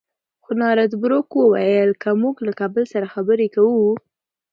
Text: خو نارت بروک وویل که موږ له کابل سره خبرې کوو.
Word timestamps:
خو 0.43 0.51
نارت 0.61 0.91
بروک 1.01 1.29
وویل 1.35 1.91
که 2.01 2.09
موږ 2.21 2.35
له 2.47 2.53
کابل 2.59 2.83
سره 2.93 3.07
خبرې 3.13 3.47
کوو. 3.55 3.87